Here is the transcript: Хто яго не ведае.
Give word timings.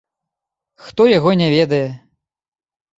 Хто 0.87 1.01
яго 1.17 1.31
не 1.45 1.53
ведае. 1.55 1.87